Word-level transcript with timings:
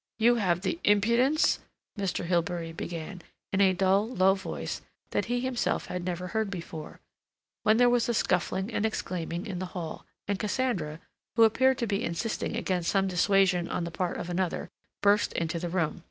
"You 0.17 0.37
have 0.37 0.61
the 0.61 0.79
impudence—" 0.83 1.59
Mr. 1.95 2.25
Hilbery 2.25 2.71
began, 2.73 3.21
in 3.53 3.61
a 3.61 3.71
dull, 3.71 4.07
low 4.09 4.33
voice 4.33 4.81
that 5.11 5.25
he 5.25 5.41
himself 5.41 5.85
had 5.93 6.03
never 6.03 6.29
heard 6.29 6.49
before, 6.49 6.99
when 7.61 7.77
there 7.77 7.87
was 7.87 8.09
a 8.09 8.15
scuffling 8.15 8.73
and 8.73 8.83
exclaiming 8.83 9.45
in 9.45 9.59
the 9.59 9.67
hall, 9.77 10.07
and 10.27 10.39
Cassandra, 10.39 10.99
who 11.35 11.43
appeared 11.43 11.77
to 11.77 11.85
be 11.85 12.03
insisting 12.03 12.55
against 12.55 12.89
some 12.89 13.07
dissuasion 13.07 13.69
on 13.69 13.83
the 13.83 13.91
part 13.91 14.17
of 14.17 14.27
another, 14.27 14.71
burst 15.03 15.33
into 15.33 15.59
the 15.59 15.69
room. 15.69 15.99